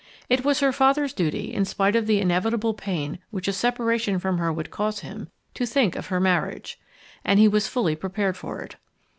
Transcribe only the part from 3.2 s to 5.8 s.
which a separation from her would cause him, to